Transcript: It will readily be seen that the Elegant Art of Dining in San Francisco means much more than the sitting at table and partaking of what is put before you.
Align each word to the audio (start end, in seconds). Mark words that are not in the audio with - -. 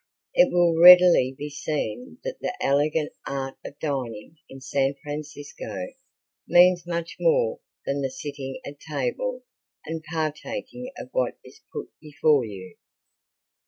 It 0.33 0.51
will 0.51 0.81
readily 0.81 1.35
be 1.37 1.51
seen 1.51 2.17
that 2.23 2.39
the 2.41 2.57
Elegant 2.59 3.13
Art 3.27 3.59
of 3.63 3.77
Dining 3.77 4.37
in 4.49 4.59
San 4.59 4.95
Francisco 5.03 5.93
means 6.47 6.87
much 6.87 7.17
more 7.19 7.59
than 7.85 8.01
the 8.01 8.09
sitting 8.09 8.59
at 8.65 8.79
table 8.79 9.43
and 9.85 10.03
partaking 10.11 10.91
of 10.97 11.09
what 11.11 11.37
is 11.45 11.61
put 11.71 11.91
before 11.99 12.45
you. 12.45 12.77